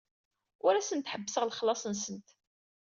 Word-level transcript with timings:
Ur 0.65 0.73
asent-ḥebbseɣ 0.75 1.43
lexlaṣ-nsent. 1.45 2.27